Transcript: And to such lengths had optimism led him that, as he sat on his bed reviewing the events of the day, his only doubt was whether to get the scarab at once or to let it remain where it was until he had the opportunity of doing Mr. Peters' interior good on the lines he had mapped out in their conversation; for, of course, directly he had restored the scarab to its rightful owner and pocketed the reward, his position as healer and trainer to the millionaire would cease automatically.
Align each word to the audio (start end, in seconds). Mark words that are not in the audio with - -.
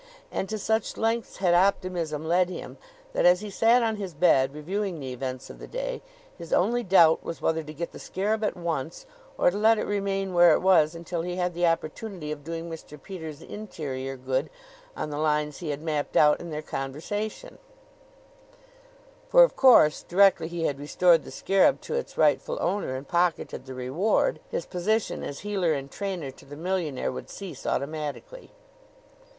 And 0.31 0.49
to 0.49 0.57
such 0.57 0.97
lengths 0.97 1.37
had 1.37 1.53
optimism 1.53 2.25
led 2.25 2.49
him 2.49 2.79
that, 3.13 3.23
as 3.23 3.41
he 3.41 3.51
sat 3.51 3.83
on 3.83 3.97
his 3.97 4.15
bed 4.15 4.51
reviewing 4.51 4.99
the 4.99 5.13
events 5.13 5.51
of 5.51 5.59
the 5.59 5.67
day, 5.67 6.01
his 6.35 6.51
only 6.51 6.81
doubt 6.81 7.23
was 7.23 7.39
whether 7.39 7.61
to 7.61 7.71
get 7.71 7.91
the 7.91 7.99
scarab 7.99 8.43
at 8.43 8.57
once 8.57 9.05
or 9.37 9.51
to 9.51 9.57
let 9.59 9.77
it 9.77 9.85
remain 9.85 10.33
where 10.33 10.53
it 10.53 10.63
was 10.63 10.95
until 10.95 11.21
he 11.21 11.35
had 11.35 11.53
the 11.53 11.67
opportunity 11.67 12.31
of 12.31 12.43
doing 12.43 12.67
Mr. 12.67 12.99
Peters' 12.99 13.43
interior 13.43 14.17
good 14.17 14.49
on 14.97 15.11
the 15.11 15.19
lines 15.19 15.59
he 15.59 15.69
had 15.69 15.83
mapped 15.83 16.17
out 16.17 16.39
in 16.39 16.49
their 16.49 16.63
conversation; 16.63 17.59
for, 19.29 19.43
of 19.43 19.55
course, 19.55 20.01
directly 20.01 20.47
he 20.47 20.63
had 20.63 20.79
restored 20.79 21.23
the 21.23 21.29
scarab 21.29 21.79
to 21.79 21.93
its 21.93 22.17
rightful 22.17 22.57
owner 22.59 22.95
and 22.95 23.07
pocketed 23.07 23.67
the 23.67 23.75
reward, 23.75 24.39
his 24.49 24.65
position 24.65 25.21
as 25.23 25.41
healer 25.41 25.73
and 25.73 25.91
trainer 25.91 26.31
to 26.31 26.45
the 26.47 26.57
millionaire 26.57 27.11
would 27.11 27.29
cease 27.29 27.67
automatically. 27.67 28.51